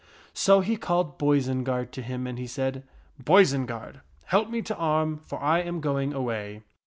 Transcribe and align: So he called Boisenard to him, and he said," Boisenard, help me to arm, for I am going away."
So 0.33 0.61
he 0.61 0.77
called 0.77 1.19
Boisenard 1.19 1.91
to 1.91 2.01
him, 2.01 2.25
and 2.25 2.39
he 2.39 2.47
said," 2.47 2.81
Boisenard, 3.23 4.01
help 4.25 4.49
me 4.49 4.63
to 4.63 4.75
arm, 4.75 5.19
for 5.19 5.39
I 5.39 5.59
am 5.59 5.79
going 5.79 6.11
away." 6.11 6.63